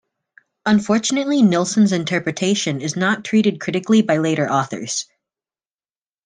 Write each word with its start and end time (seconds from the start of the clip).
Unfortunately 0.65 1.43
Nilsson's 1.43 1.91
interpretation 1.91 2.81
is 2.81 2.95
not 2.95 3.23
treated 3.23 3.61
critically 3.61 4.01
by 4.01 4.17
later 4.17 4.49
authors. 4.49 5.05